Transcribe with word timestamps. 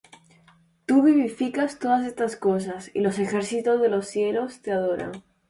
tú 0.87 1.03
vivificas 1.03 1.77
todas 1.77 2.07
estas 2.07 2.35
cosas, 2.35 2.89
y 2.95 3.01
los 3.01 3.19
ejércitos 3.19 3.79
de 3.79 3.89
los 3.89 4.07
cielos 4.07 4.59
te 4.63 4.71
adoran. 4.71 5.11